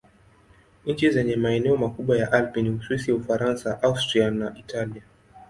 Nchi 0.85 1.09
zenye 1.11 1.35
maeneo 1.35 1.77
makubwa 1.77 2.17
ya 2.17 2.31
Alpi 2.31 2.61
ni 2.61 2.69
Uswisi, 2.69 3.11
Ufaransa, 3.11 3.81
Austria 3.83 4.31
na 4.31 4.57
Italia. 4.59 5.03